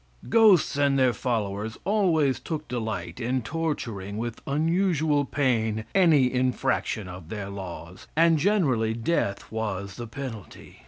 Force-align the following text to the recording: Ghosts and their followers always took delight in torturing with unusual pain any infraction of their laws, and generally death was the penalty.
Ghosts 0.29 0.77
and 0.77 0.97
their 0.97 1.13
followers 1.13 1.77
always 1.85 2.39
took 2.39 2.67
delight 2.67 3.19
in 3.19 3.43
torturing 3.43 4.17
with 4.17 4.41
unusual 4.47 5.25
pain 5.25 5.85
any 5.93 6.33
infraction 6.33 7.07
of 7.07 7.29
their 7.29 7.51
laws, 7.51 8.07
and 8.15 8.39
generally 8.39 8.95
death 8.95 9.51
was 9.51 9.97
the 9.97 10.07
penalty. 10.07 10.79